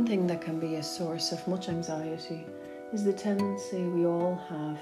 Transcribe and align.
one 0.00 0.06
thing 0.06 0.26
that 0.26 0.40
can 0.40 0.58
be 0.58 0.76
a 0.76 0.82
source 0.82 1.30
of 1.30 1.46
much 1.46 1.68
anxiety 1.68 2.46
is 2.90 3.04
the 3.04 3.12
tendency 3.12 3.82
we 3.82 4.06
all 4.06 4.34
have 4.48 4.78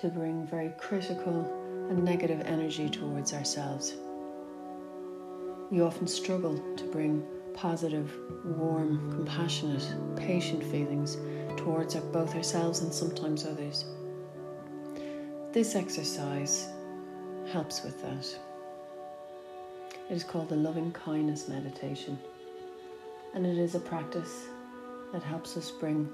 to 0.00 0.06
bring 0.06 0.46
very 0.46 0.72
critical 0.78 1.88
and 1.90 2.04
negative 2.04 2.40
energy 2.46 2.88
towards 2.88 3.34
ourselves. 3.34 3.94
We 5.72 5.80
often 5.80 6.06
struggle 6.06 6.56
to 6.76 6.84
bring 6.84 7.26
positive, 7.52 8.16
warm, 8.44 9.10
compassionate, 9.10 9.92
patient 10.14 10.62
feelings 10.62 11.16
towards 11.56 11.96
both 11.96 12.36
ourselves 12.36 12.80
and 12.80 12.94
sometimes 12.94 13.44
others. 13.44 13.84
This 15.50 15.74
exercise 15.74 16.68
helps 17.50 17.82
with 17.82 18.00
that. 18.02 18.38
It 20.08 20.14
is 20.14 20.22
called 20.22 20.48
the 20.48 20.54
loving 20.54 20.92
kindness 20.92 21.48
meditation, 21.48 22.20
and 23.34 23.44
it 23.44 23.58
is 23.58 23.74
a 23.74 23.80
practice 23.80 24.46
that 25.12 25.22
helps 25.22 25.56
us 25.56 25.70
bring 25.70 26.08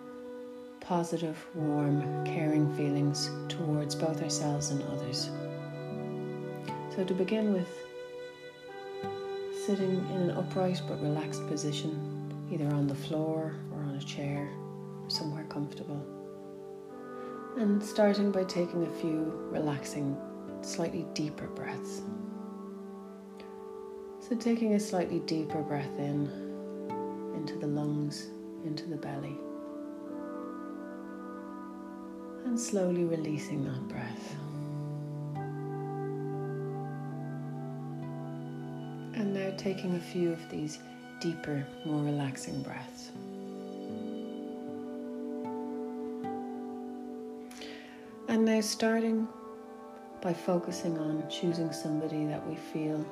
positive, 0.81 1.37
warm, 1.55 2.25
caring 2.25 2.75
feelings 2.75 3.31
towards 3.49 3.95
both 3.95 4.23
ourselves 4.23 4.71
and 4.71 4.83
others. 4.85 5.31
So, 6.97 7.05
to 7.05 7.15
begin 7.15 7.53
with, 7.53 7.69
sitting 9.67 10.05
in 10.15 10.23
an 10.23 10.31
upright 10.31 10.81
but 10.89 11.01
relaxed 11.03 11.47
position, 11.47 12.49
either 12.51 12.67
on 12.75 12.87
the 12.87 12.95
floor 12.95 13.55
or 13.73 13.83
on 13.83 13.97
a 13.97 14.03
chair, 14.03 14.51
or 15.03 15.11
somewhere 15.11 15.45
comfortable. 15.45 16.03
And 17.59 17.83
starting 17.83 18.33
by 18.33 18.45
taking 18.45 18.85
a 18.85 18.91
few 19.01 19.33
relaxing, 19.51 20.17
slightly 20.63 21.07
deeper 21.15 21.49
breaths. 21.49 22.01
So, 24.21 24.35
taking 24.37 24.75
a 24.75 24.81
slightly 24.81 25.21
deeper 25.21 25.63
breath 25.63 25.99
in 25.99 26.50
into 27.41 27.57
the 27.57 27.67
lungs, 27.67 28.29
into 28.67 28.87
the 28.87 28.97
belly. 28.97 29.39
And 32.45 32.61
slowly 32.61 33.05
releasing 33.05 33.65
that 33.65 33.89
breath. 33.89 34.37
And 39.15 39.33
now 39.33 39.55
taking 39.57 39.95
a 39.95 40.01
few 40.01 40.33
of 40.33 40.51
these 40.51 40.81
deeper, 41.23 41.67
more 41.87 42.03
relaxing 42.03 42.63
breaths. 42.63 43.11
And 48.29 48.45
now 48.45 48.61
starting 48.61 49.27
by 50.21 50.35
focusing 50.35 50.99
on 50.99 51.25
choosing 51.31 51.73
somebody 51.73 52.27
that 52.27 52.47
we 52.47 52.55
feel 52.55 53.03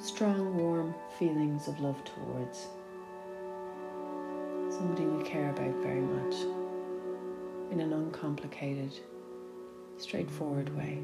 strong, 0.00 0.56
warm 0.56 0.94
feelings 1.18 1.68
of 1.68 1.78
love 1.80 2.02
towards. 2.04 2.66
Somebody 4.80 5.04
we 5.04 5.22
care 5.24 5.50
about 5.50 5.74
very 5.82 6.00
much 6.00 6.34
in 7.70 7.80
an 7.80 7.92
uncomplicated, 7.92 8.90
straightforward 9.98 10.74
way. 10.74 11.02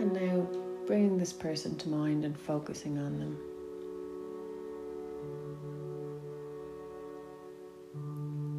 And 0.00 0.14
now 0.14 0.48
bringing 0.86 1.18
this 1.18 1.30
person 1.30 1.76
to 1.76 1.90
mind 1.90 2.24
and 2.24 2.34
focusing 2.34 2.96
on 2.96 3.18
them. 3.18 3.36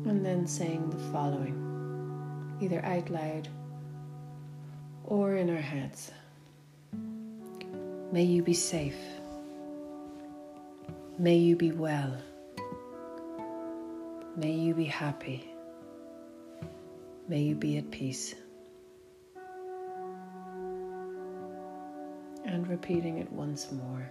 And 0.08 0.24
then 0.24 0.46
saying 0.46 0.92
the 0.92 1.00
following, 1.12 1.58
either 2.62 2.86
out 2.86 3.10
loud 3.10 3.48
or 5.04 5.36
in 5.36 5.50
our 5.50 5.56
heads. 5.56 6.12
May 8.12 8.22
you 8.22 8.44
be 8.44 8.54
safe. 8.54 9.00
May 11.18 11.38
you 11.38 11.56
be 11.56 11.72
well. 11.72 12.16
May 14.36 14.54
you 14.54 14.74
be 14.74 14.86
happy. 14.86 15.50
May 17.28 17.42
you 17.42 17.56
be 17.56 17.78
at 17.78 17.90
peace. 17.92 18.36
and 22.46 22.68
repeating 22.70 23.18
it 23.18 23.32
once 23.32 23.72
more 23.72 24.10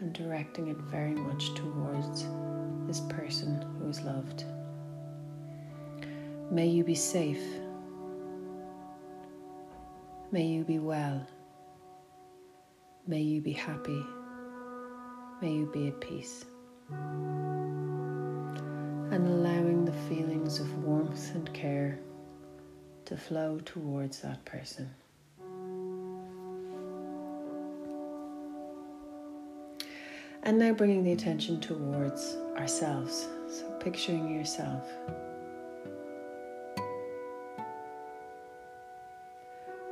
and 0.00 0.12
directing 0.12 0.68
it 0.68 0.76
very 0.76 1.14
much 1.14 1.54
towards 1.54 2.24
this 2.86 3.00
person 3.08 3.60
who 3.78 3.88
is 3.88 4.00
loved. 4.02 4.44
May 6.50 6.66
you 6.68 6.84
be 6.84 6.94
safe. 6.94 7.42
May 10.30 10.46
you 10.46 10.62
be 10.62 10.78
well. 10.78 11.26
May 13.06 13.22
you 13.22 13.40
be 13.40 13.52
happy. 13.52 14.04
May 15.42 15.52
you 15.52 15.70
be 15.72 15.88
at 15.88 16.00
peace. 16.00 16.44
And 19.10 19.26
allowing 19.26 19.84
the 19.84 19.92
feelings 20.08 20.60
of 20.60 20.84
warmth 20.84 21.34
and 21.34 21.52
care 21.54 21.98
to 23.06 23.16
flow 23.16 23.58
towards 23.64 24.20
that 24.20 24.44
person. 24.44 24.90
And 30.42 30.58
now 30.58 30.72
bringing 30.72 31.04
the 31.04 31.12
attention 31.12 31.60
towards 31.60 32.36
ourselves. 32.56 33.28
So 33.50 33.70
picturing 33.80 34.34
yourself. 34.34 34.86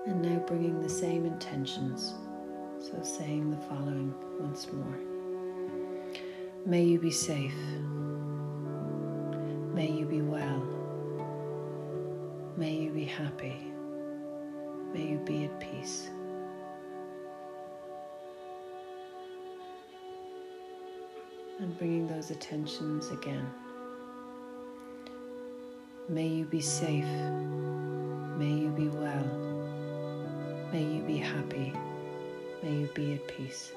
And 0.06 0.22
now 0.22 0.38
bringing 0.46 0.80
the 0.82 0.88
same 0.88 1.24
intentions. 1.26 2.14
So 2.80 3.02
saying 3.02 3.50
the 3.50 3.56
following 3.56 4.14
once 4.38 4.70
more 4.70 4.98
May 6.66 6.84
you 6.84 6.98
be 6.98 7.10
safe. 7.10 7.54
May 9.76 9.90
you 9.90 10.06
be 10.06 10.22
well. 10.22 10.66
May 12.56 12.74
you 12.74 12.90
be 12.90 13.04
happy. 13.04 13.54
May 14.94 15.10
you 15.10 15.18
be 15.18 15.44
at 15.44 15.60
peace. 15.60 16.08
and 21.58 21.76
bringing 21.78 22.06
those 22.06 22.30
attentions 22.30 23.10
again. 23.10 23.50
May 26.08 26.26
you 26.26 26.44
be 26.44 26.60
safe. 26.60 27.04
May 28.38 28.52
you 28.52 28.72
be 28.76 28.88
well. 28.88 29.24
May 30.72 30.84
you 30.84 31.02
be 31.02 31.16
happy. 31.16 31.72
May 32.62 32.72
you 32.72 32.90
be 32.94 33.14
at 33.14 33.26
peace. 33.26 33.72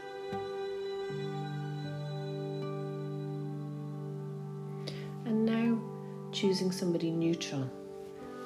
Choosing 6.40 6.72
somebody 6.72 7.12
neutral. 7.12 7.70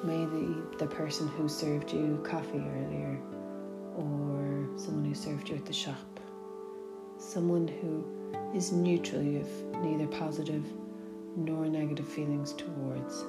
May 0.02 0.24
the, 0.24 0.66
the 0.78 0.86
person 0.86 1.28
who 1.28 1.48
served 1.48 1.92
you 1.92 2.20
coffee 2.28 2.58
earlier, 2.58 3.20
or 3.94 4.68
someone 4.76 5.04
who 5.04 5.14
served 5.14 5.48
you 5.48 5.54
at 5.54 5.64
the 5.64 5.72
shop, 5.72 6.18
someone 7.18 7.68
who 7.68 8.04
is 8.52 8.72
neutral, 8.72 9.22
you 9.22 9.38
have 9.38 9.82
neither 9.84 10.08
positive 10.08 10.64
nor 11.36 11.66
negative 11.66 12.08
feelings 12.08 12.52
towards. 12.54 13.24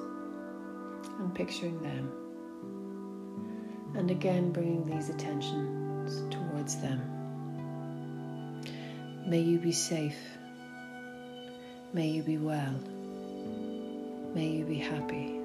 And 1.20 1.32
picturing 1.32 1.80
them. 1.80 2.10
And 3.94 4.10
again, 4.10 4.50
bringing 4.50 4.84
these 4.84 5.10
attentions 5.10 6.22
towards 6.34 6.80
them. 6.80 7.00
May 9.28 9.40
you 9.40 9.60
be 9.60 9.70
safe. 9.70 10.18
May 11.92 12.08
you 12.08 12.24
be 12.24 12.38
well. 12.38 12.74
May 14.36 14.48
you 14.48 14.66
be 14.66 14.74
happy. 14.74 15.40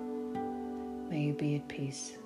May 1.09 1.21
you 1.21 1.33
be 1.33 1.55
at 1.55 1.67
peace. 1.69 2.17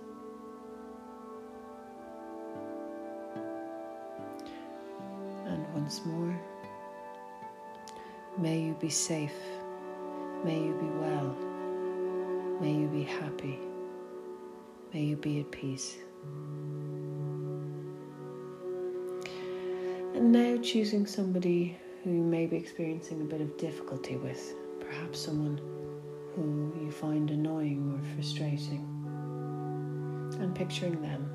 And 5.46 5.64
once 5.76 6.03
more. 6.06 6.35
May 8.40 8.62
you 8.62 8.73
be 8.82 8.90
safe. 8.90 9.38
May 10.44 10.58
you 10.58 10.73
be 10.82 10.88
well. 10.88 11.35
May 12.59 12.73
you 12.73 12.88
be 12.88 13.03
happy. 13.03 13.59
May 14.91 15.03
you 15.03 15.18
be 15.18 15.41
at 15.41 15.52
peace. 15.52 15.97
And 20.16 20.32
now 20.32 20.58
choosing 20.64 21.06
somebody 21.06 21.78
who 22.03 22.09
you 22.09 22.23
may 22.23 22.47
be 22.47 22.58
experiencing 22.58 23.22
a 23.22 23.26
bit 23.26 23.41
of 23.41 23.56
difficulty 23.59 24.16
with, 24.16 24.56
perhaps 24.79 25.20
someone 25.20 25.74
who 26.35 26.73
you 26.82 26.91
find 26.91 27.32
annoying 27.32 27.93
or 27.93 28.16
frustrating, 28.16 28.84
and 30.40 30.53
picturing 30.53 31.02
them 31.02 31.29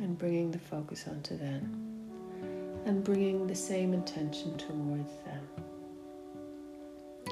and 0.00 0.18
bringing 0.18 0.50
the 0.50 0.58
focus 0.58 1.06
onto 1.08 1.36
them 1.36 1.84
and 2.86 3.04
bringing 3.04 3.46
the 3.46 3.54
same 3.54 3.92
intention 3.92 4.56
towards 4.56 5.12
them 5.24 5.46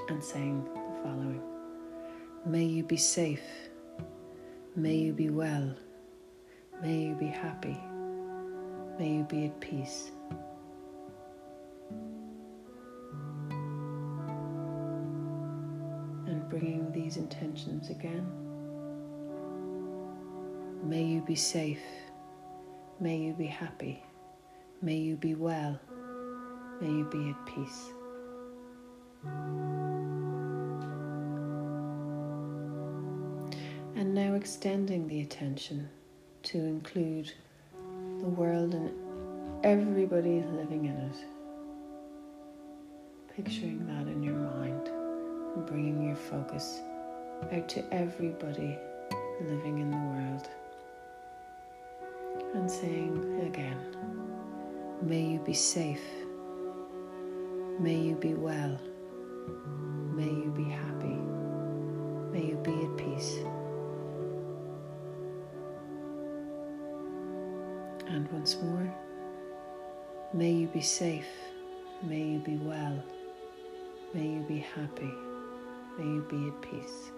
and 0.09 0.23
saying 0.23 0.65
the 0.65 1.03
following. 1.03 1.43
May 2.47 2.65
you 2.65 2.83
be 2.83 2.97
safe, 2.97 3.43
may 4.77 4.95
you 4.97 5.13
be 5.13 5.31
well, 5.31 5.75
may 6.83 7.03
you 7.03 7.15
be 7.15 7.27
happy, 7.27 7.79
may 8.99 9.17
you 9.17 9.25
be 9.25 9.47
at 9.47 9.61
peace. 9.61 10.11
These 17.13 17.23
intentions 17.23 17.91
again. 17.91 18.27
May 20.83 21.03
you 21.03 21.21
be 21.21 21.35
safe. 21.35 21.83
May 23.01 23.19
you 23.19 23.35
be 23.35 23.47
happy. 23.47 24.03
May 24.81 24.97
you 24.97 25.17
be 25.17 25.35
well. 25.35 25.79
May 26.81 26.89
you 26.89 27.05
be 27.11 27.31
at 27.31 27.47
peace. 27.47 27.93
And 33.95 34.15
now 34.15 34.35
extending 34.35 35.07
the 35.07 35.21
attention 35.21 35.91
to 36.45 36.59
include 36.59 37.31
the 38.21 38.29
world 38.29 38.75
and 38.75 38.91
everybody 39.65 40.43
living 40.43 40.87
in 40.87 40.97
it. 40.97 41.17
Picturing 43.37 43.87
that 43.87 44.11
in 44.11 44.23
your 44.23 44.35
mind 44.35 44.89
and 44.89 45.67
bringing 45.67 46.07
your 46.07 46.17
focus 46.17 46.81
out 47.51 47.69
to 47.69 47.85
everybody 47.93 48.79
living 49.41 49.79
in 49.79 49.91
the 49.91 49.97
world. 49.97 50.49
And 52.55 52.71
saying 52.71 53.43
again, 53.47 53.79
may 55.03 55.23
you 55.23 55.39
be 55.41 55.55
safe, 55.55 56.03
may 57.79 57.97
you 57.97 58.15
be 58.15 58.35
well, 58.35 58.79
may 60.15 60.29
you 60.29 60.53
be 60.57 60.65
happy, 60.65 61.19
may 62.33 62.47
you 62.47 62.57
be 62.63 62.73
at 62.73 62.97
peace. 62.97 63.39
And 68.09 68.31
once 68.31 68.57
more, 68.63 68.95
may 70.33 70.53
you 70.53 70.69
be 70.69 70.83
safe, 70.83 71.27
may 72.03 72.23
you 72.23 72.39
be 72.39 72.57
well, 72.57 73.03
may 74.15 74.27
you 74.27 74.45
be 74.49 74.59
happy, 74.59 75.13
may 75.99 76.05
you 76.05 76.27
be 76.31 76.49
at 76.49 76.63
peace. 76.63 77.11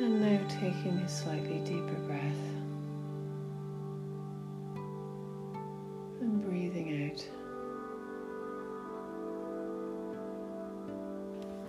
And 0.00 0.20
now 0.20 0.48
taking 0.48 0.98
a 0.98 1.08
slightly 1.08 1.58
deeper 1.58 2.00
breath 2.06 2.22
and 6.20 6.42
breathing 6.42 7.10
out. 7.10 7.28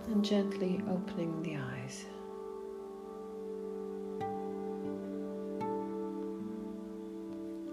And 0.07 0.23
gently 0.23 0.81
opening 0.89 1.41
the 1.43 1.57
eyes. 1.57 2.05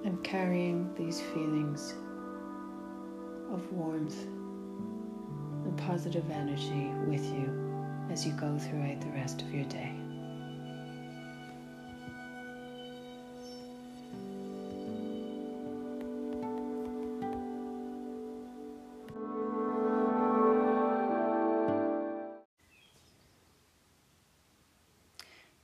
And 0.04 0.22
carrying 0.24 0.92
these 0.96 1.20
feelings 1.20 1.94
of 3.58 3.72
warmth 3.72 4.22
and 5.64 5.76
positive 5.78 6.30
energy 6.30 6.92
with 7.08 7.24
you 7.24 7.52
as 8.08 8.24
you 8.24 8.32
go 8.34 8.56
throughout 8.56 9.00
the 9.00 9.08
rest 9.08 9.42
of 9.42 9.52
your 9.52 9.64
day. 9.64 9.92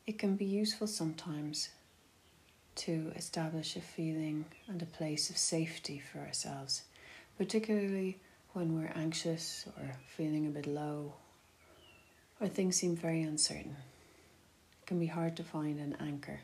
It 0.07 0.19
can 0.19 0.35
be 0.37 0.45
useful 0.45 0.89
sometimes 0.89 1.71
to 2.75 3.13
establish 3.15 3.77
a 3.77 3.81
feeling 3.81 4.47
and 4.67 4.83
a 4.83 4.87
place 4.87 5.31
of 5.31 5.39
safety 5.39 6.01
for 6.01 6.19
ourselves, 6.19 6.83
particularly 7.39 8.19
when 8.53 8.75
we're 8.75 8.93
anxious 8.95 9.67
or 9.77 9.97
feeling 10.07 10.47
a 10.47 10.51
bit 10.51 10.67
low 10.67 11.15
or 12.41 12.49
things 12.49 12.77
seem 12.77 12.97
very 12.97 13.23
uncertain. 13.23 13.77
It 14.83 14.87
can 14.87 15.01
be 15.01 15.07
hard 15.07 15.37
to 15.37 15.43
find 15.43 15.81
an 15.81 15.97
anchor. 16.01 16.41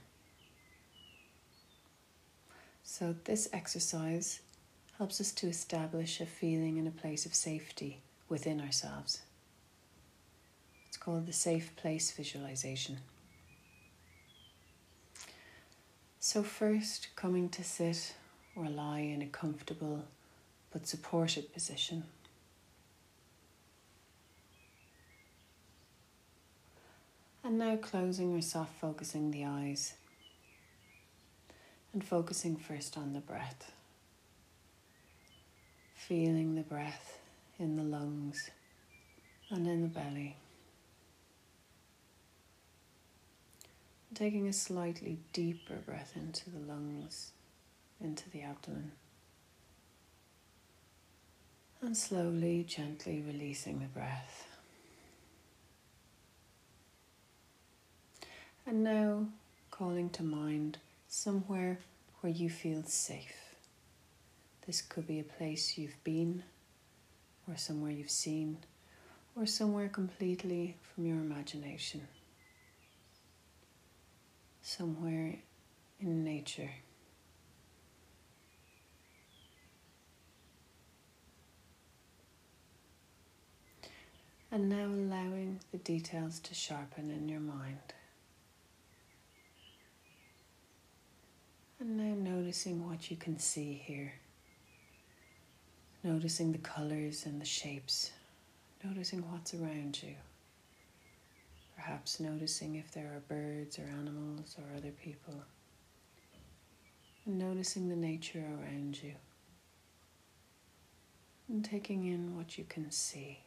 So, 2.82 3.14
this 3.24 3.48
exercise 3.52 4.40
helps 4.98 5.20
us 5.20 5.32
to 5.32 5.46
establish 5.46 6.20
a 6.20 6.26
feeling 6.26 6.78
and 6.78 6.88
a 6.88 6.90
place 6.90 7.24
of 7.24 7.34
safety 7.34 8.00
within 8.28 8.60
ourselves. 8.60 9.20
It's 10.88 10.96
called 10.96 11.26
the 11.26 11.32
safe 11.32 11.76
place 11.76 12.10
visualization. 12.10 12.98
So, 16.18 16.42
first, 16.42 17.08
coming 17.14 17.48
to 17.50 17.62
sit 17.62 18.14
or 18.56 18.68
lie 18.68 19.00
in 19.00 19.22
a 19.22 19.26
comfortable 19.26 20.04
but 20.72 20.86
supported 20.86 21.52
position. 21.52 22.04
And 27.42 27.58
now 27.58 27.76
closing 27.76 28.36
or 28.36 28.42
soft 28.42 28.78
focusing 28.80 29.30
the 29.30 29.44
eyes 29.44 29.94
and 31.92 32.04
focusing 32.04 32.56
first 32.56 32.96
on 32.96 33.12
the 33.12 33.20
breath. 33.20 33.72
Feeling 35.94 36.54
the 36.54 36.62
breath 36.62 37.18
in 37.58 37.76
the 37.76 37.82
lungs 37.82 38.50
and 39.50 39.66
in 39.66 39.82
the 39.82 39.88
belly. 39.88 40.36
Taking 44.14 44.48
a 44.48 44.52
slightly 44.52 45.18
deeper 45.32 45.76
breath 45.76 46.12
into 46.16 46.50
the 46.50 46.58
lungs, 46.58 47.32
into 48.00 48.28
the 48.30 48.42
abdomen. 48.42 48.92
And 51.82 51.96
slowly, 51.96 52.62
gently 52.68 53.22
releasing 53.26 53.80
the 53.80 53.86
breath. 53.86 54.46
And 58.66 58.84
now 58.84 59.26
calling 59.70 60.10
to 60.10 60.22
mind 60.22 60.76
somewhere 61.08 61.78
where 62.20 62.32
you 62.32 62.50
feel 62.50 62.82
safe. 62.84 63.56
This 64.66 64.82
could 64.82 65.06
be 65.06 65.20
a 65.20 65.24
place 65.24 65.78
you've 65.78 66.04
been, 66.04 66.42
or 67.48 67.56
somewhere 67.56 67.90
you've 67.90 68.10
seen, 68.10 68.58
or 69.34 69.46
somewhere 69.46 69.88
completely 69.88 70.76
from 70.82 71.06
your 71.06 71.16
imagination. 71.16 72.06
Somewhere 74.60 75.36
in 75.98 76.24
nature. 76.24 76.70
And 84.52 84.68
now 84.68 84.86
allowing 84.86 85.60
the 85.70 85.78
details 85.78 86.40
to 86.40 86.54
sharpen 86.54 87.10
in 87.10 87.28
your 87.28 87.40
mind. 87.40 87.94
And 91.78 91.96
now 91.96 92.14
noticing 92.32 92.84
what 92.86 93.12
you 93.12 93.16
can 93.16 93.38
see 93.38 93.74
here. 93.74 94.14
Noticing 96.02 96.50
the 96.50 96.58
colors 96.58 97.26
and 97.26 97.40
the 97.40 97.46
shapes. 97.46 98.10
Noticing 98.82 99.20
what's 99.30 99.54
around 99.54 100.02
you. 100.02 100.16
Perhaps 101.76 102.18
noticing 102.18 102.74
if 102.74 102.90
there 102.90 103.06
are 103.06 103.34
birds 103.34 103.78
or 103.78 103.84
animals 103.84 104.56
or 104.58 104.76
other 104.76 104.90
people. 104.90 105.44
And 107.24 107.38
noticing 107.38 107.88
the 107.88 107.96
nature 107.96 108.44
around 108.44 109.00
you. 109.00 109.14
And 111.48 111.64
taking 111.64 112.04
in 112.06 112.36
what 112.36 112.58
you 112.58 112.64
can 112.68 112.90
see. 112.90 113.38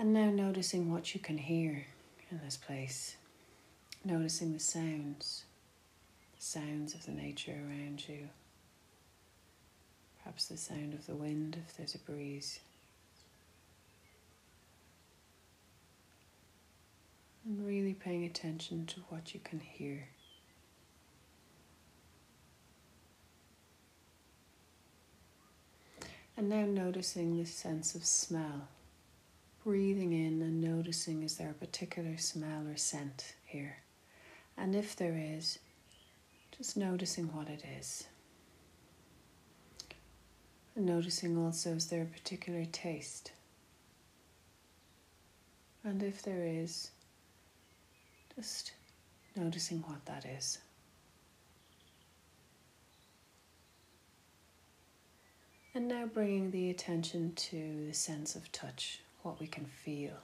And 0.00 0.12
now 0.12 0.30
noticing 0.30 0.92
what 0.92 1.12
you 1.12 1.20
can 1.20 1.38
hear 1.38 1.84
in 2.30 2.40
this 2.44 2.56
place. 2.56 3.16
Noticing 4.04 4.52
the 4.52 4.60
sounds, 4.60 5.44
the 6.36 6.44
sounds 6.44 6.94
of 6.94 7.04
the 7.04 7.10
nature 7.10 7.58
around 7.66 8.08
you. 8.08 8.28
Perhaps 10.22 10.46
the 10.46 10.56
sound 10.56 10.94
of 10.94 11.06
the 11.06 11.16
wind 11.16 11.60
if 11.66 11.76
there's 11.76 11.96
a 11.96 11.98
breeze. 11.98 12.60
And 17.44 17.66
really 17.66 17.94
paying 17.94 18.24
attention 18.24 18.86
to 18.86 19.00
what 19.08 19.34
you 19.34 19.40
can 19.42 19.58
hear. 19.58 20.10
And 26.36 26.48
now 26.48 26.66
noticing 26.66 27.36
the 27.36 27.46
sense 27.46 27.96
of 27.96 28.04
smell 28.04 28.68
breathing 29.68 30.14
in 30.14 30.40
and 30.40 30.62
noticing 30.62 31.22
is 31.22 31.36
there 31.36 31.50
a 31.50 31.52
particular 31.52 32.16
smell 32.16 32.66
or 32.66 32.74
scent 32.78 33.34
here? 33.44 33.76
And 34.56 34.74
if 34.74 34.96
there 34.96 35.14
is, 35.14 35.58
just 36.56 36.74
noticing 36.74 37.26
what 37.34 37.48
it 37.48 37.62
is. 37.78 38.04
And 40.74 40.86
noticing 40.86 41.36
also 41.36 41.72
is 41.72 41.88
there 41.88 42.00
a 42.00 42.06
particular 42.06 42.64
taste? 42.64 43.32
And 45.84 46.02
if 46.02 46.22
there 46.22 46.46
is, 46.46 46.90
just 48.36 48.72
noticing 49.36 49.82
what 49.82 50.02
that 50.06 50.24
is. 50.24 50.60
And 55.74 55.88
now 55.88 56.06
bringing 56.06 56.52
the 56.52 56.70
attention 56.70 57.34
to 57.34 57.84
the 57.86 57.92
sense 57.92 58.34
of 58.34 58.50
touch, 58.50 59.00
what 59.22 59.40
we 59.40 59.46
can 59.46 59.66
feel. 59.66 60.14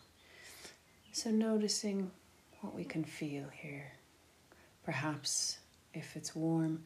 So, 1.13 1.31
noticing 1.31 2.11
what 2.61 2.75
we 2.75 2.85
can 2.85 3.05
feel 3.05 3.47
here. 3.53 3.93
Perhaps 4.85 5.59
if 5.93 6.17
it's 6.17 6.35
warm, 6.35 6.83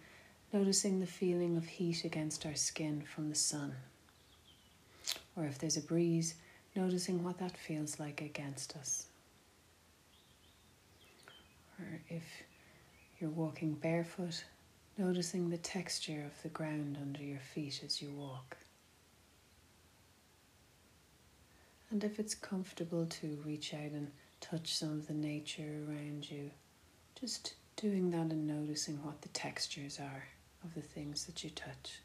noticing 0.53 1.01
the 1.01 1.07
feeling 1.07 1.57
of 1.57 1.67
heat 1.67 2.05
against 2.05 2.45
our 2.47 2.55
skin 2.55 3.03
from 3.03 3.29
the 3.29 3.35
sun. 3.35 3.75
Or 5.37 5.45
if 5.45 5.59
there's 5.59 5.77
a 5.77 5.83
breeze, 5.83 6.35
noticing 6.75 7.23
what 7.23 7.39
that 7.39 7.57
feels 7.57 7.99
like 7.99 8.21
against 8.21 8.77
us. 8.77 9.07
Or 11.79 12.01
if 12.09 12.25
you're 13.21 13.31
walking 13.31 13.75
barefoot, 13.75 14.45
noticing 14.97 15.49
the 15.49 15.59
texture 15.59 16.25
of 16.27 16.43
the 16.43 16.49
ground 16.49 16.99
under 17.01 17.23
your 17.23 17.39
feet 17.39 17.83
as 17.85 18.03
you 18.03 18.11
walk. 18.11 18.57
And 21.91 22.05
if 22.05 22.19
it's 22.19 22.35
comfortable 22.35 23.07
to 23.07 23.43
reach 23.45 23.73
out 23.73 23.93
and 23.93 24.11
touch 24.41 24.77
some 24.77 24.91
of 24.91 25.07
the 25.07 25.15
nature 25.15 25.85
around 25.89 26.31
you, 26.31 26.51
just 27.19 27.55
doing 27.77 28.11
that 28.11 28.31
and 28.33 28.47
noticing 28.47 29.03
what 29.03 29.23
the 29.23 29.29
textures 29.29 29.99
are 29.99 30.29
of 30.65 30.75
the 30.75 30.83
things 30.83 31.25
that 31.25 31.43
you 31.43 31.51
touch. 31.51 32.01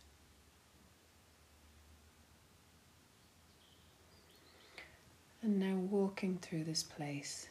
And 5.41 5.59
now 5.59 5.75
walking 5.75 6.37
through 6.41 6.63
this 6.63 6.83
place, 6.83 7.47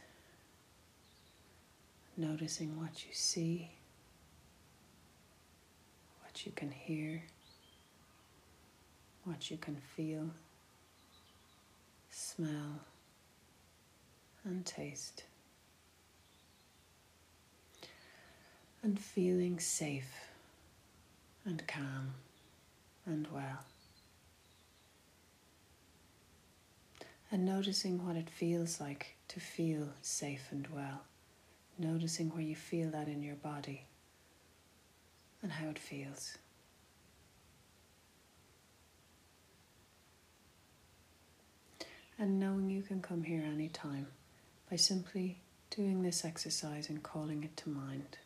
noticing 2.16 2.80
what 2.80 3.04
you 3.06 3.12
see, 3.12 3.70
what 6.22 6.46
you 6.46 6.52
can 6.52 6.70
hear, 6.70 7.22
what 9.24 9.50
you 9.50 9.58
can 9.58 9.76
feel, 9.94 10.30
smell, 12.12 12.80
and 14.44 14.64
taste. 14.64 15.24
And 18.82 18.98
feeling 18.98 19.58
safe 19.60 20.12
and 21.44 21.66
calm 21.66 22.14
and 23.06 23.26
well. 23.32 23.64
And 27.30 27.46
noticing 27.46 28.04
what 28.06 28.16
it 28.16 28.28
feels 28.28 28.80
like 28.80 29.16
to 29.28 29.40
feel 29.40 29.88
safe 30.02 30.48
and 30.50 30.66
well. 30.74 31.02
Noticing 31.78 32.28
where 32.30 32.42
you 32.42 32.56
feel 32.56 32.90
that 32.90 33.08
in 33.08 33.22
your 33.22 33.36
body 33.36 33.86
and 35.42 35.52
how 35.52 35.68
it 35.68 35.78
feels. 35.78 36.36
And 42.22 42.38
knowing 42.38 42.70
you 42.70 42.82
can 42.82 43.02
come 43.02 43.24
here 43.24 43.42
anytime 43.44 44.06
by 44.70 44.76
simply 44.76 45.40
doing 45.70 46.02
this 46.02 46.24
exercise 46.24 46.88
and 46.88 47.02
calling 47.02 47.42
it 47.42 47.56
to 47.56 47.68
mind. 47.68 48.16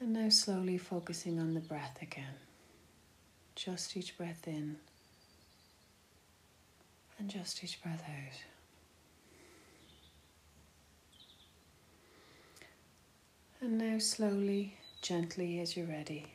And 0.00 0.12
now 0.12 0.28
slowly 0.28 0.76
focusing 0.76 1.38
on 1.38 1.54
the 1.54 1.60
breath 1.60 1.98
again. 2.02 2.34
Just 3.54 3.96
each 3.96 4.18
breath 4.18 4.48
in 4.48 4.74
and 7.20 7.30
just 7.30 7.62
each 7.62 7.80
breath 7.80 8.02
out. 8.08 8.42
And 13.60 13.78
now, 13.78 14.00
slowly, 14.00 14.78
gently, 15.00 15.60
as 15.60 15.76
you're 15.76 15.86
ready, 15.86 16.26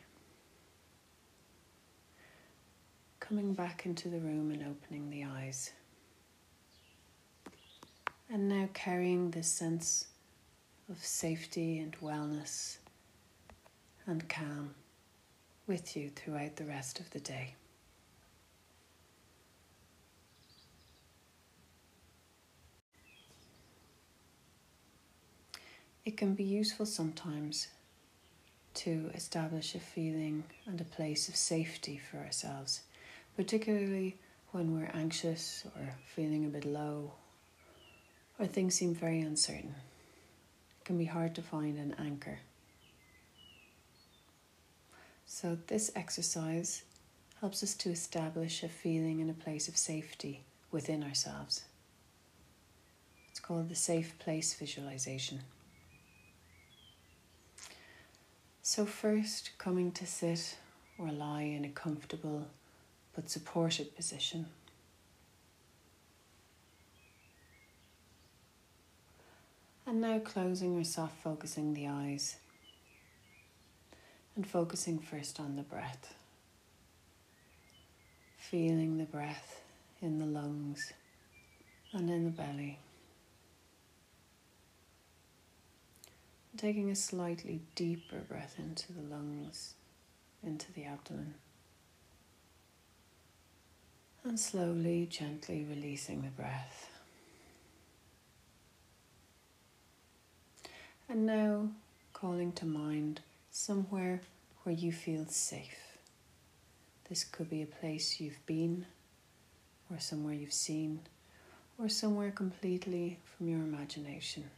coming 3.28 3.54
back 3.54 3.86
into 3.86 4.08
the 4.08 4.20
room 4.20 4.52
and 4.52 4.62
opening 4.62 5.10
the 5.10 5.24
eyes. 5.24 5.72
And 8.30 8.48
now 8.48 8.68
carrying 8.72 9.30
this 9.30 9.48
sense 9.48 10.06
of 10.88 11.04
safety 11.04 11.78
and 11.78 11.96
wellness 12.00 12.78
and 14.06 14.28
calm 14.28 14.74
with 15.66 15.96
you 15.96 16.10
throughout 16.10 16.56
the 16.56 16.64
rest 16.64 17.00
of 17.00 17.10
the 17.10 17.18
day. 17.18 17.54
It 26.04 26.16
can 26.16 26.34
be 26.34 26.44
useful 26.44 26.86
sometimes 26.86 27.66
to 28.74 29.10
establish 29.14 29.74
a 29.74 29.80
feeling 29.80 30.44
and 30.66 30.80
a 30.80 30.84
place 30.84 31.28
of 31.28 31.34
safety 31.34 31.98
for 31.98 32.18
ourselves, 32.18 32.82
particularly 33.36 34.16
when 34.52 34.72
we're 34.72 34.90
anxious 34.94 35.64
or 35.76 35.94
feeling 36.14 36.46
a 36.46 36.48
bit 36.48 36.64
low 36.64 37.12
or 38.38 38.46
things 38.46 38.74
seem 38.74 38.94
very 38.94 39.20
uncertain. 39.20 39.74
It 40.80 40.84
can 40.84 40.98
be 40.98 41.04
hard 41.04 41.34
to 41.34 41.42
find 41.42 41.78
an 41.78 41.94
anchor. 41.98 42.38
So, 45.26 45.58
this 45.66 45.90
exercise 45.94 46.82
helps 47.40 47.62
us 47.62 47.74
to 47.74 47.90
establish 47.90 48.62
a 48.62 48.68
feeling 48.68 49.20
and 49.20 49.30
a 49.30 49.34
place 49.34 49.68
of 49.68 49.76
safety 49.76 50.44
within 50.70 51.02
ourselves. 51.02 51.64
It's 53.30 53.40
called 53.40 53.68
the 53.68 53.74
safe 53.74 54.18
place 54.18 54.54
visualization. 54.54 55.40
So, 58.62 58.86
first, 58.86 59.50
coming 59.58 59.92
to 59.92 60.06
sit 60.06 60.56
or 60.98 61.10
lie 61.10 61.42
in 61.42 61.64
a 61.64 61.68
comfortable 61.68 62.46
but 63.16 63.30
supported 63.30 63.96
position. 63.96 64.46
And 69.86 70.02
now 70.02 70.18
closing 70.18 70.78
or 70.78 70.84
soft 70.84 71.22
focusing 71.22 71.72
the 71.72 71.88
eyes 71.88 72.36
and 74.34 74.46
focusing 74.46 74.98
first 74.98 75.40
on 75.40 75.56
the 75.56 75.62
breath. 75.62 76.14
Feeling 78.36 78.98
the 78.98 79.04
breath 79.04 79.62
in 80.02 80.18
the 80.18 80.26
lungs 80.26 80.92
and 81.92 82.10
in 82.10 82.24
the 82.24 82.30
belly. 82.30 82.78
Taking 86.58 86.90
a 86.90 86.96
slightly 86.96 87.62
deeper 87.74 88.18
breath 88.28 88.56
into 88.58 88.92
the 88.92 89.02
lungs, 89.02 89.74
into 90.42 90.70
the 90.72 90.84
abdomen. 90.84 91.34
And 94.26 94.40
slowly, 94.40 95.06
gently 95.08 95.64
releasing 95.70 96.22
the 96.22 96.30
breath. 96.30 96.90
And 101.08 101.24
now 101.24 101.68
calling 102.12 102.50
to 102.54 102.66
mind 102.66 103.20
somewhere 103.52 104.22
where 104.64 104.74
you 104.74 104.90
feel 104.90 105.26
safe. 105.26 105.98
This 107.08 107.22
could 107.22 107.48
be 107.48 107.62
a 107.62 107.66
place 107.66 108.18
you've 108.18 108.44
been, 108.46 108.86
or 109.92 110.00
somewhere 110.00 110.34
you've 110.34 110.52
seen, 110.52 111.02
or 111.78 111.88
somewhere 111.88 112.32
completely 112.32 113.20
from 113.22 113.46
your 113.46 113.60
imagination. 113.60 114.50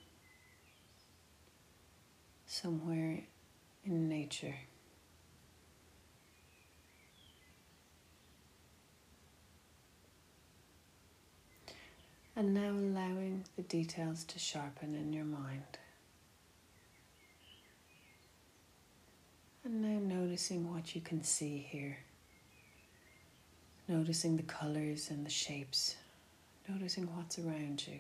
Somewhere 2.47 3.21
in 3.85 4.09
nature. 4.09 4.55
And 12.39 12.55
now 12.55 12.71
allowing 12.71 13.43
the 13.57 13.63
details 13.63 14.23
to 14.23 14.39
sharpen 14.39 14.95
in 14.95 15.13
your 15.13 15.25
mind. 15.25 15.77
And 19.65 19.83
now 19.83 19.99
noticing 19.99 20.73
what 20.73 20.95
you 20.95 21.01
can 21.01 21.25
see 21.25 21.67
here. 21.69 21.99
Noticing 23.89 24.37
the 24.37 24.45
colors 24.45 25.11
and 25.11 25.27
the 25.27 25.31
shapes. 25.31 25.97
Noticing 26.69 27.09
what's 27.17 27.41
around 27.41 27.85
you. 27.89 27.99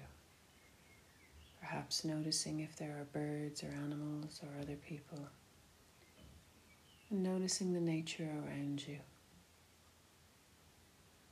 Perhaps 1.61 2.05
noticing 2.05 2.61
if 2.61 2.77
there 2.77 2.93
are 2.93 3.07
birds 3.13 3.65
or 3.65 3.75
animals 3.83 4.41
or 4.45 4.63
other 4.63 4.77
people. 4.77 5.19
And 7.11 7.25
noticing 7.25 7.73
the 7.73 7.81
nature 7.81 8.31
around 8.47 8.87
you. 8.87 8.99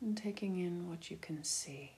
And 0.00 0.16
taking 0.16 0.58
in 0.58 0.88
what 0.88 1.08
you 1.08 1.18
can 1.18 1.44
see. 1.44 1.92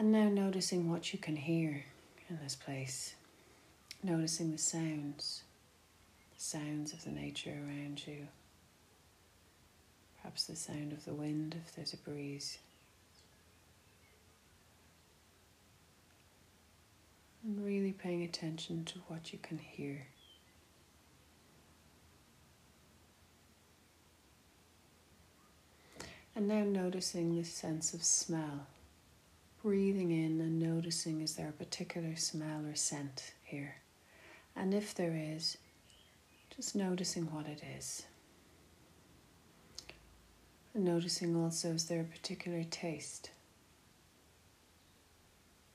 And 0.00 0.12
now 0.12 0.30
noticing 0.30 0.88
what 0.88 1.12
you 1.12 1.18
can 1.18 1.36
hear 1.36 1.84
in 2.30 2.38
this 2.42 2.54
place, 2.54 3.16
noticing 4.02 4.50
the 4.50 4.56
sounds, 4.56 5.42
the 6.34 6.42
sounds 6.42 6.94
of 6.94 7.04
the 7.04 7.10
nature 7.10 7.50
around 7.50 8.06
you, 8.06 8.26
perhaps 10.16 10.46
the 10.46 10.56
sound 10.56 10.94
of 10.94 11.04
the 11.04 11.12
wind 11.12 11.54
if 11.66 11.74
there's 11.74 11.92
a 11.92 11.98
breeze. 11.98 12.56
And 17.44 17.62
really 17.62 17.92
paying 17.92 18.22
attention 18.22 18.86
to 18.86 19.00
what 19.00 19.34
you 19.34 19.38
can 19.42 19.58
hear. 19.58 20.06
And 26.34 26.48
now 26.48 26.64
noticing 26.64 27.36
this 27.36 27.52
sense 27.52 27.92
of 27.92 28.02
smell. 28.02 28.66
Breathing 29.62 30.10
in 30.10 30.40
and 30.40 30.58
noticing 30.58 31.20
is 31.20 31.34
there 31.34 31.50
a 31.50 31.52
particular 31.52 32.16
smell 32.16 32.64
or 32.66 32.74
scent 32.74 33.34
here? 33.44 33.76
And 34.56 34.72
if 34.72 34.94
there 34.94 35.14
is, 35.14 35.58
just 36.56 36.74
noticing 36.74 37.24
what 37.24 37.46
it 37.46 37.62
is. 37.76 38.04
And 40.72 40.84
noticing 40.84 41.36
also 41.36 41.68
is 41.72 41.86
there 41.86 42.00
a 42.00 42.04
particular 42.04 42.64
taste? 42.64 43.30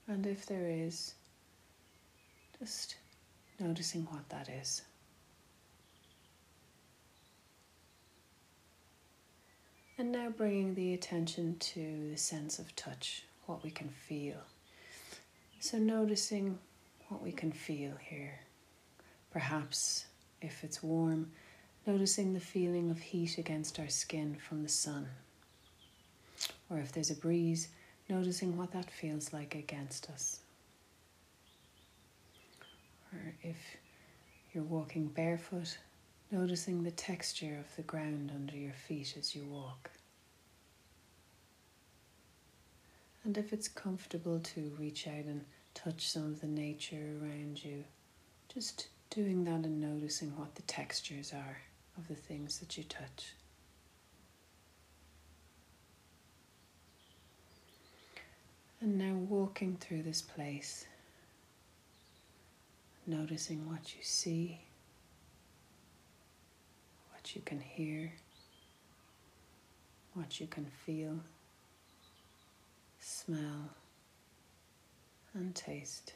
And 0.07 0.25
if 0.25 0.45
there 0.45 0.67
is, 0.67 1.13
just 2.59 2.95
noticing 3.59 4.05
what 4.05 4.29
that 4.29 4.49
is. 4.49 4.81
And 9.97 10.11
now 10.11 10.29
bringing 10.29 10.75
the 10.75 10.93
attention 10.93 11.57
to 11.59 12.09
the 12.11 12.17
sense 12.17 12.59
of 12.59 12.75
touch, 12.75 13.23
what 13.45 13.63
we 13.63 13.71
can 13.71 13.89
feel. 13.89 14.37
So, 15.59 15.77
noticing 15.77 16.59
what 17.09 17.21
we 17.21 17.31
can 17.31 17.51
feel 17.51 17.93
here. 17.99 18.39
Perhaps 19.31 20.05
if 20.41 20.63
it's 20.63 20.83
warm, 20.83 21.31
noticing 21.85 22.33
the 22.33 22.39
feeling 22.39 22.89
of 22.89 22.99
heat 22.99 23.37
against 23.37 23.79
our 23.79 23.89
skin 23.89 24.35
from 24.35 24.63
the 24.63 24.69
sun. 24.69 25.07
Or 26.69 26.79
if 26.79 26.91
there's 26.91 27.11
a 27.11 27.15
breeze, 27.15 27.69
noticing 28.09 28.57
what 28.57 28.71
that 28.71 28.89
feels 28.89 29.33
like 29.33 29.55
against 29.55 30.09
us. 30.09 30.39
Or 33.13 33.33
if 33.43 33.57
you're 34.53 34.63
walking 34.63 35.07
barefoot, 35.07 35.77
noticing 36.31 36.83
the 36.83 36.91
texture 36.91 37.57
of 37.59 37.75
the 37.75 37.83
ground 37.83 38.31
under 38.33 38.55
your 38.55 38.73
feet 38.73 39.15
as 39.17 39.35
you 39.35 39.43
walk. 39.43 39.91
And 43.25 43.35
if 43.39 43.51
it's 43.51 43.67
comfortable 43.67 44.39
to 44.39 44.71
reach 44.79 45.07
out 45.07 45.25
and 45.25 45.43
touch 45.73 46.07
some 46.07 46.25
of 46.25 46.41
the 46.41 46.47
nature 46.47 47.17
around 47.19 47.63
you, 47.63 47.83
just 48.53 48.87
doing 49.09 49.43
that 49.45 49.65
and 49.65 49.81
noticing 49.81 50.29
what 50.37 50.53
the 50.53 50.61
textures 50.61 51.33
are 51.33 51.57
of 51.97 52.07
the 52.07 52.13
things 52.13 52.59
that 52.59 52.77
you 52.77 52.83
touch. 52.83 53.33
And 58.79 58.99
now 58.99 59.15
walking 59.15 59.77
through 59.77 60.03
this 60.03 60.21
place, 60.21 60.85
noticing 63.07 63.67
what 63.67 63.95
you 63.95 64.03
see, 64.03 64.59
what 67.11 67.35
you 67.35 67.41
can 67.41 67.59
hear, 67.59 68.13
what 70.13 70.39
you 70.39 70.45
can 70.45 70.67
feel, 70.85 71.21
smell, 73.05 73.69
and 75.35 75.53
taste. 75.53 76.13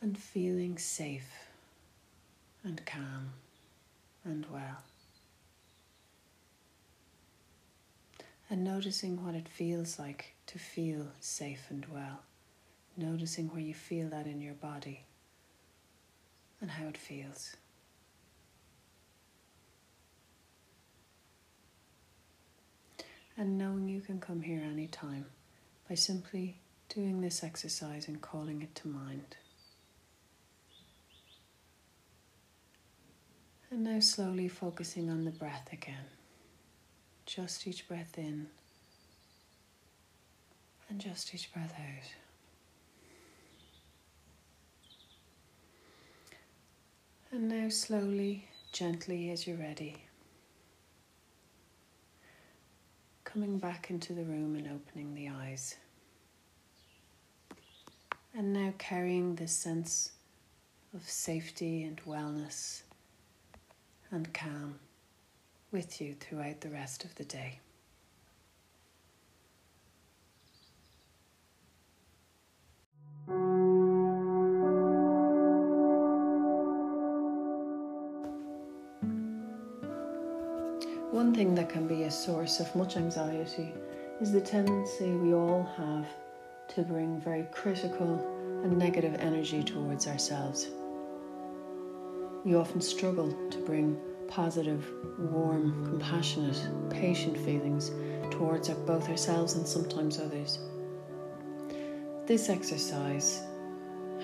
And 0.00 0.16
feeling 0.16 0.78
safe 0.78 1.48
and 2.62 2.84
calm 2.86 3.32
and 4.24 4.46
well. 4.52 4.82
And 8.48 8.62
noticing 8.62 9.24
what 9.24 9.34
it 9.34 9.48
feels 9.48 9.98
like 9.98 10.34
to 10.46 10.58
feel 10.60 11.08
safe 11.18 11.66
and 11.70 11.86
well. 11.92 12.20
Noticing 12.96 13.48
where 13.48 13.60
you 13.60 13.74
feel 13.74 14.08
that 14.10 14.26
in 14.26 14.40
your 14.40 14.54
body 14.54 15.00
and 16.60 16.70
how 16.70 16.86
it 16.86 16.96
feels. 16.96 17.56
And 23.36 23.58
knowing 23.58 23.88
you 23.88 24.00
can 24.00 24.20
come 24.20 24.42
here 24.42 24.62
anytime 24.62 25.26
by 25.88 25.96
simply 25.96 26.58
doing 26.88 27.20
this 27.20 27.42
exercise 27.42 28.06
and 28.06 28.20
calling 28.20 28.62
it 28.62 28.74
to 28.76 28.88
mind. 28.88 29.36
And 33.70 33.82
now 33.82 33.98
slowly 33.98 34.46
focusing 34.46 35.10
on 35.10 35.24
the 35.24 35.32
breath 35.32 35.68
again. 35.72 36.06
Just 37.26 37.66
each 37.66 37.88
breath 37.88 38.16
in 38.16 38.46
and 40.88 41.00
just 41.00 41.34
each 41.34 41.52
breath 41.52 41.74
out. 41.76 42.14
And 47.32 47.48
now, 47.48 47.68
slowly, 47.68 48.46
gently, 48.70 49.30
as 49.30 49.44
you're 49.44 49.56
ready, 49.56 50.03
coming 53.34 53.58
back 53.58 53.90
into 53.90 54.12
the 54.12 54.22
room 54.22 54.54
and 54.54 54.68
opening 54.68 55.12
the 55.12 55.28
eyes. 55.28 55.74
And 58.32 58.52
now 58.52 58.72
carrying 58.78 59.34
this 59.34 59.50
sense 59.50 60.12
of 60.94 61.02
safety 61.02 61.82
and 61.82 62.00
wellness 62.04 62.82
and 64.12 64.32
calm 64.32 64.78
with 65.72 66.00
you 66.00 66.14
throughout 66.14 66.60
the 66.60 66.68
rest 66.68 67.02
of 67.02 67.12
the 67.16 67.24
day. 67.24 67.58
One 81.34 81.46
thing 81.46 81.54
that 81.56 81.68
can 81.68 81.88
be 81.88 82.04
a 82.04 82.12
source 82.12 82.60
of 82.60 82.72
much 82.76 82.96
anxiety 82.96 83.74
is 84.20 84.30
the 84.30 84.40
tendency 84.40 85.10
we 85.10 85.34
all 85.34 85.68
have 85.76 86.06
to 86.68 86.82
bring 86.82 87.20
very 87.20 87.48
critical 87.50 88.60
and 88.62 88.78
negative 88.78 89.16
energy 89.18 89.64
towards 89.64 90.06
ourselves. 90.06 90.68
We 92.44 92.54
often 92.54 92.80
struggle 92.80 93.34
to 93.50 93.58
bring 93.58 93.98
positive, 94.28 94.88
warm, 95.18 95.84
compassionate, 95.84 96.68
patient 96.88 97.36
feelings 97.38 97.90
towards 98.30 98.68
both 98.68 99.08
ourselves 99.08 99.56
and 99.56 99.66
sometimes 99.66 100.20
others. 100.20 100.60
This 102.26 102.48
exercise 102.48 103.42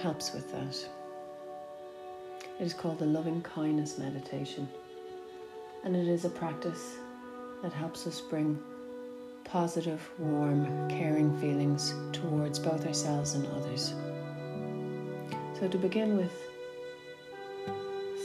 helps 0.01 0.33
with 0.33 0.49
that. 0.53 0.89
It 2.61 2.67
is 2.67 2.73
called 2.73 3.01
the 3.01 3.07
loving 3.07 3.43
kindness 3.43 3.99
meditation, 3.99 4.69
and 5.85 5.97
it 5.97 6.09
is 6.09 6.25
a 6.25 6.31
practice 6.31 6.97
that 7.63 7.73
helps 7.73 8.07
us 8.07 8.21
bring 8.21 8.59
positive, 9.45 10.09
warm, 10.19 10.89
caring 10.89 11.37
feelings 11.41 11.95
towards 12.13 12.59
both 12.59 12.87
ourselves 12.87 13.35
and 13.35 13.47
others. 13.49 13.95
So, 15.59 15.69
to 15.69 15.79
begin 15.79 16.17
with, 16.17 16.33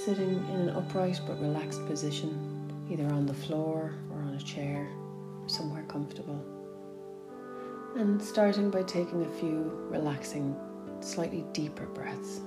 sitting 0.06 0.46
in 0.54 0.62
an 0.62 0.70
upright 0.70 1.20
but 1.26 1.42
relaxed 1.42 1.86
position, 1.88 2.88
either 2.90 3.08
on 3.08 3.26
the 3.26 3.34
floor 3.34 3.94
or 4.12 4.22
on 4.22 4.36
a 4.36 4.44
chair, 4.44 4.88
somewhere 5.48 5.84
comfortable. 5.88 6.44
And 7.96 8.22
starting 8.22 8.70
by 8.70 8.84
taking 8.84 9.26
a 9.26 9.30
few 9.40 9.72
relaxing, 9.90 10.56
slightly 11.00 11.46
deeper 11.54 11.86
breaths. 11.88 12.42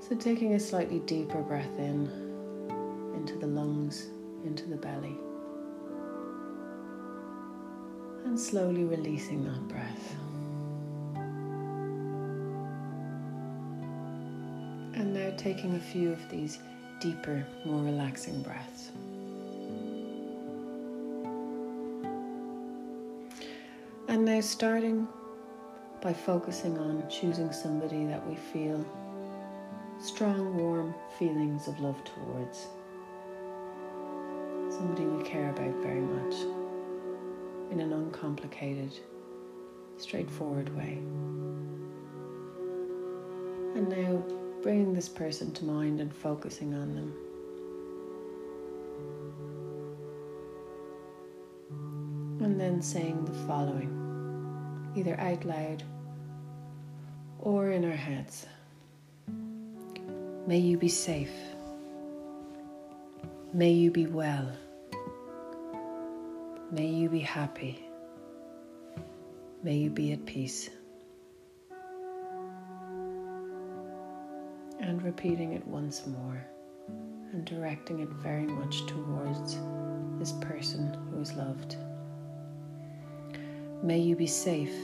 So, 0.00 0.16
taking 0.16 0.54
a 0.54 0.60
slightly 0.60 1.00
deeper 1.00 1.42
breath 1.42 1.78
in 1.78 2.25
into 3.16 3.36
the 3.36 3.46
lungs, 3.46 4.08
into 4.44 4.66
the 4.66 4.76
belly, 4.76 5.16
and 8.24 8.38
slowly 8.38 8.84
releasing 8.84 9.44
that 9.44 9.68
breath. 9.68 10.14
And 14.94 15.12
now 15.12 15.32
taking 15.36 15.74
a 15.74 15.80
few 15.80 16.12
of 16.12 16.28
these 16.30 16.58
deeper, 17.00 17.46
more 17.64 17.82
relaxing 17.82 18.42
breaths. 18.42 18.90
And 24.08 24.24
now 24.24 24.40
starting 24.40 25.08
by 26.00 26.12
focusing 26.12 26.78
on 26.78 27.02
choosing 27.10 27.52
somebody 27.52 28.06
that 28.06 28.26
we 28.26 28.36
feel 28.36 28.84
strong, 30.00 30.56
warm 30.56 30.94
feelings 31.18 31.68
of 31.68 31.78
love 31.80 32.02
towards. 32.04 32.66
Somebody 34.76 35.06
we 35.06 35.24
care 35.24 35.48
about 35.48 35.74
very 35.76 36.02
much 36.02 36.34
in 37.70 37.80
an 37.80 37.94
uncomplicated, 37.94 38.92
straightforward 39.96 40.68
way. 40.76 40.98
And 43.74 43.88
now 43.88 44.22
bringing 44.62 44.92
this 44.92 45.08
person 45.08 45.50
to 45.54 45.64
mind 45.64 46.02
and 46.02 46.14
focusing 46.14 46.74
on 46.74 46.94
them. 46.94 47.14
And 52.44 52.60
then 52.60 52.82
saying 52.82 53.24
the 53.24 53.32
following 53.46 54.02
either 54.94 55.18
out 55.18 55.42
loud 55.46 55.84
or 57.38 57.70
in 57.70 57.82
our 57.86 57.96
heads. 57.96 58.44
May 60.46 60.58
you 60.58 60.76
be 60.76 60.90
safe. 60.90 61.32
May 63.54 63.72
you 63.72 63.90
be 63.90 64.06
well. 64.06 64.52
May 66.72 66.88
you 66.88 67.08
be 67.08 67.20
happy. 67.20 67.86
May 69.62 69.76
you 69.76 69.88
be 69.88 70.12
at 70.12 70.26
peace. 70.26 70.68
And 74.80 75.00
repeating 75.00 75.52
it 75.52 75.64
once 75.64 76.08
more 76.08 76.44
and 77.32 77.44
directing 77.44 78.00
it 78.00 78.08
very 78.08 78.46
much 78.46 78.84
towards 78.86 79.58
this 80.18 80.32
person 80.40 80.92
who 81.10 81.20
is 81.20 81.34
loved. 81.34 81.76
May 83.84 84.00
you 84.00 84.16
be 84.16 84.26
safe. 84.26 84.74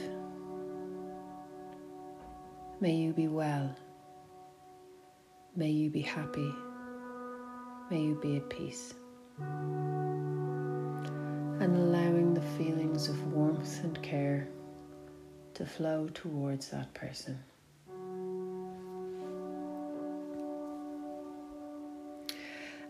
May 2.79 2.93
you 2.95 3.11
be 3.11 3.27
well. 3.27 3.75
May 5.57 5.69
you 5.69 5.89
be 5.89 6.01
happy. 6.01 6.53
May 7.91 8.03
you 8.03 8.19
be 8.21 8.37
at 8.37 8.49
peace 8.49 8.93
and 11.59 11.75
allowing 11.75 12.33
the 12.33 12.41
feelings 12.57 13.07
of 13.09 13.33
warmth 13.33 13.83
and 13.83 14.01
care 14.01 14.47
to 15.53 15.65
flow 15.65 16.09
towards 16.13 16.69
that 16.69 16.93
person. 16.93 17.37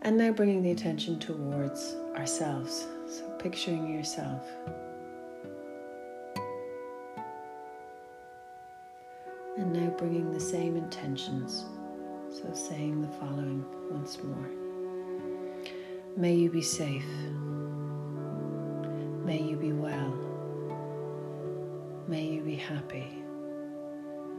And 0.01 0.17
now 0.17 0.31
bringing 0.31 0.61
the 0.61 0.71
attention 0.71 1.19
towards 1.19 1.95
ourselves. 2.17 2.87
So 3.07 3.29
picturing 3.39 3.93
yourself. 3.93 4.45
And 9.57 9.71
now 9.71 9.89
bringing 9.97 10.31
the 10.33 10.39
same 10.39 10.75
intentions. 10.75 11.65
So 12.31 12.53
saying 12.53 13.01
the 13.01 13.07
following 13.19 13.63
once 13.91 14.21
more. 14.23 14.49
May 16.17 16.35
you 16.35 16.49
be 16.49 16.61
safe. 16.61 17.05
May 19.23 19.41
you 19.41 19.55
be 19.55 19.71
well. 19.71 20.13
May 22.09 22.25
you 22.25 22.41
be 22.41 22.55
happy. 22.55 23.07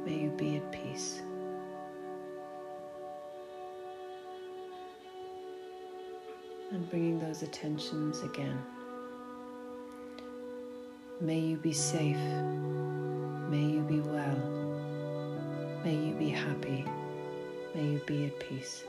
May 0.05 0.25
you 0.25 0.31
be 0.37 0.57
at 0.57 0.71
peace. 0.71 1.23
And 6.71 6.89
bringing 6.91 7.19
those 7.19 7.43
attentions 7.43 8.21
again. 8.21 8.59
May 11.21 11.39
you 11.39 11.57
be 11.57 11.73
safe. 11.73 12.19
May 13.49 13.65
you 13.65 13.87
be 13.89 14.01
well. 14.01 14.37
May 15.83 15.95
you 15.95 16.15
be 16.19 16.29
happy. 16.29 16.85
May 17.75 17.93
you 17.93 18.03
be 18.07 18.27
at 18.27 18.39
peace. 18.39 18.85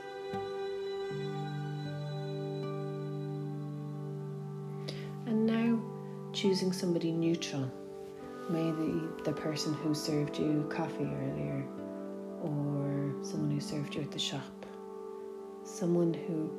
Choosing 6.36 6.70
somebody 6.70 7.12
neutral. 7.12 7.70
Maybe 8.50 9.00
the 9.24 9.32
person 9.32 9.72
who 9.72 9.94
served 9.94 10.38
you 10.38 10.68
coffee 10.70 11.04
earlier, 11.04 11.64
or 12.42 13.14
someone 13.22 13.50
who 13.50 13.60
served 13.60 13.94
you 13.94 14.02
at 14.02 14.10
the 14.10 14.18
shop. 14.18 14.66
Someone 15.64 16.12
who 16.12 16.50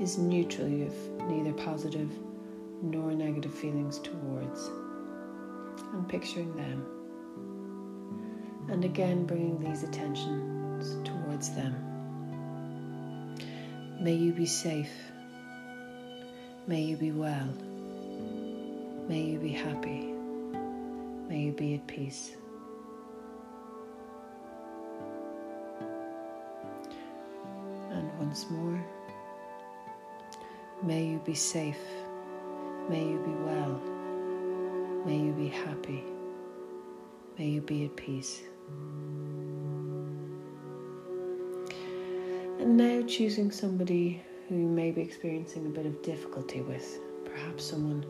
is 0.00 0.16
neutral, 0.16 0.66
you 0.66 0.84
have 0.84 1.28
neither 1.28 1.52
positive 1.52 2.10
nor 2.82 3.12
negative 3.12 3.54
feelings 3.54 3.98
towards. 3.98 4.70
And 5.92 6.08
picturing 6.08 6.56
them. 6.56 6.86
And 8.70 8.84
again, 8.84 9.26
bringing 9.26 9.62
these 9.62 9.82
attentions 9.82 10.96
towards 11.06 11.50
them. 11.50 11.74
May 14.00 14.14
you 14.14 14.32
be 14.32 14.46
safe. 14.46 14.90
May 16.66 16.82
you 16.82 16.96
be 16.96 17.12
well. 17.12 17.54
May 19.08 19.22
you 19.22 19.38
be 19.38 19.50
happy. 19.50 20.12
May 21.28 21.42
you 21.42 21.52
be 21.52 21.74
at 21.74 21.86
peace. 21.86 22.32
And 27.92 28.18
once 28.18 28.50
more, 28.50 28.84
may 30.82 31.06
you 31.06 31.18
be 31.24 31.34
safe. 31.34 31.78
May 32.88 33.04
you 33.04 33.18
be 33.18 33.30
well. 33.44 33.80
May 35.06 35.18
you 35.18 35.32
be 35.32 35.46
happy. 35.46 36.02
May 37.38 37.46
you 37.46 37.60
be 37.60 37.84
at 37.84 37.94
peace. 37.94 38.42
And 42.58 42.76
now 42.76 43.06
choosing 43.06 43.52
somebody 43.52 44.20
who 44.48 44.56
you 44.56 44.66
may 44.66 44.90
be 44.90 45.02
experiencing 45.02 45.66
a 45.66 45.68
bit 45.68 45.86
of 45.86 46.02
difficulty 46.02 46.60
with, 46.62 46.98
perhaps 47.24 47.64
someone 47.64 48.04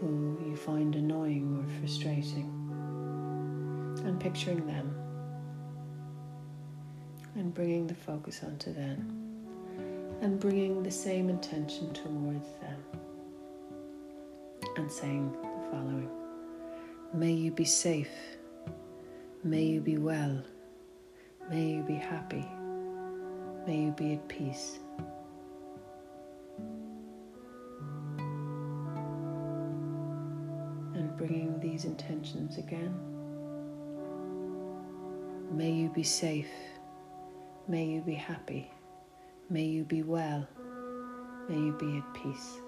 who 0.00 0.38
you 0.46 0.56
find 0.56 0.94
annoying 0.94 1.56
or 1.58 1.80
frustrating, 1.80 2.52
and 4.04 4.20
picturing 4.20 4.66
them 4.66 4.94
and 7.36 7.52
bringing 7.52 7.86
the 7.86 7.94
focus 7.94 8.42
onto 8.42 8.72
them 8.72 9.26
and 10.22 10.40
bringing 10.40 10.82
the 10.82 10.90
same 10.90 11.28
intention 11.28 11.92
towards 11.92 12.48
them 12.60 12.82
and 14.76 14.90
saying 14.90 15.30
the 15.32 15.70
following 15.70 16.10
May 17.14 17.32
you 17.32 17.50
be 17.50 17.64
safe, 17.64 18.10
may 19.44 19.62
you 19.62 19.80
be 19.80 19.96
well, 19.96 20.42
may 21.50 21.74
you 21.74 21.82
be 21.82 21.94
happy, 21.94 22.44
may 23.66 23.84
you 23.84 23.90
be 23.92 24.14
at 24.14 24.28
peace. 24.28 24.78
Bringing 31.16 31.58
these 31.60 31.84
intentions 31.84 32.58
again. 32.58 32.94
May 35.50 35.70
you 35.70 35.88
be 35.88 36.02
safe. 36.02 36.50
May 37.68 37.84
you 37.84 38.00
be 38.00 38.14
happy. 38.14 38.70
May 39.48 39.64
you 39.64 39.84
be 39.84 40.02
well. 40.02 40.46
May 41.48 41.56
you 41.56 41.72
be 41.78 41.98
at 41.98 42.14
peace. 42.14 42.58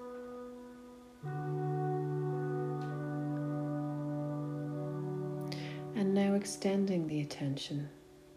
And 5.96 6.14
now 6.14 6.34
extending 6.34 7.06
the 7.08 7.20
attention 7.20 7.88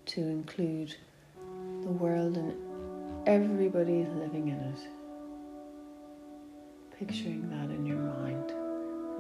to 0.08 0.21
include 0.21 0.95
the 1.84 1.91
world 1.91 2.38
and 2.38 2.54
everybody 3.28 4.06
living 4.06 4.50
in 4.50 4.60
it. 4.60 4.80
Picturing 6.97 7.50
that 7.50 7.74
in 7.74 7.86
your 7.86 7.97
mind 7.97 8.61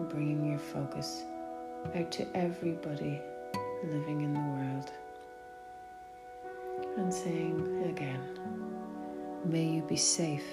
bringing 0.03 0.49
your 0.49 0.59
focus 0.59 1.23
out 1.95 2.11
to 2.11 2.27
everybody 2.35 3.21
living 3.83 4.21
in 4.21 4.33
the 4.33 4.39
world. 4.39 4.91
And 6.97 7.13
saying 7.13 7.83
again, 7.89 8.19
may 9.45 9.65
you 9.65 9.81
be 9.81 9.95
safe, 9.95 10.45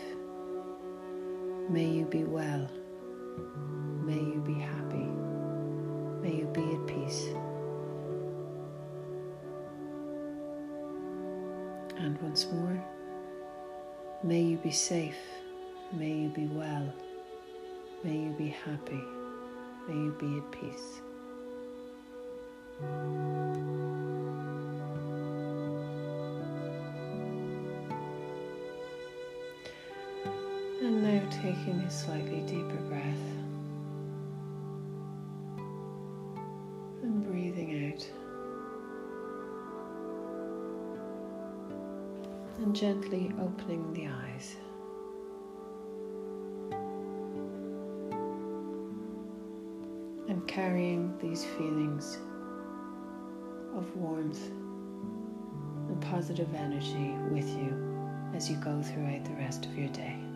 may 1.68 1.84
you 1.84 2.04
be 2.06 2.24
well, 2.24 2.68
may 4.04 4.14
you 4.14 4.42
be 4.46 4.54
happy, 4.54 5.08
may 6.22 6.36
you 6.36 6.46
be 6.52 6.62
at 6.62 6.86
peace. 6.86 7.24
And 11.98 12.20
once 12.22 12.46
more, 12.52 12.82
may 14.22 14.40
you 14.40 14.56
be 14.58 14.70
safe, 14.70 15.18
may 15.92 16.12
you 16.12 16.28
be 16.28 16.46
well, 16.46 16.92
may 18.04 18.16
you 18.16 18.30
be 18.38 18.48
happy. 18.48 19.17
May 19.88 19.94
you 19.94 20.10
be 20.20 20.36
at 20.36 20.50
peace. 20.52 21.00
And 30.82 31.02
now 31.02 31.26
taking 31.30 31.80
a 31.80 31.90
slightly 31.90 32.40
deeper 32.42 32.82
breath 32.88 33.02
and 37.02 37.24
breathing 37.24 37.90
out. 37.90 38.06
And 42.58 42.76
gently 42.76 43.32
opening 43.40 43.94
the 43.94 44.06
eyes. 44.08 44.56
Carrying 50.58 51.16
these 51.22 51.44
feelings 51.44 52.18
of 53.76 53.94
warmth 53.94 54.44
and 55.88 56.00
positive 56.00 56.52
energy 56.52 57.14
with 57.30 57.48
you 57.50 57.72
as 58.34 58.50
you 58.50 58.56
go 58.56 58.82
throughout 58.82 59.24
the 59.24 59.34
rest 59.34 59.66
of 59.66 59.78
your 59.78 59.88
day. 59.90 60.27